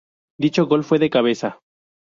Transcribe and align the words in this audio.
Dicho 0.39 0.65
gol 0.65 0.83
fue 0.83 0.97
de 0.97 1.11
cabeza. 1.11 1.59